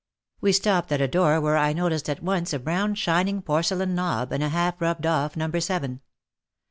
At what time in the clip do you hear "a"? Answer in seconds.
0.99-1.07, 2.53-2.57, 4.41-4.49